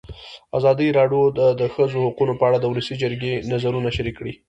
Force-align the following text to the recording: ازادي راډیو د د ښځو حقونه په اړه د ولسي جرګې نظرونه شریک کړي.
ازادي 0.57 0.87
راډیو 0.97 1.21
د 1.37 1.39
د 1.59 1.61
ښځو 1.73 1.99
حقونه 2.07 2.33
په 2.37 2.43
اړه 2.47 2.57
د 2.59 2.65
ولسي 2.71 2.95
جرګې 3.03 3.33
نظرونه 3.53 3.89
شریک 3.95 4.15
کړي. 4.19 4.33